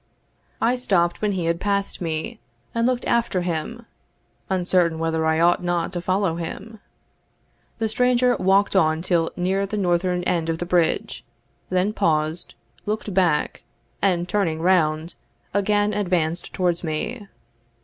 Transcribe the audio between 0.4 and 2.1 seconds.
I stopped when he had passed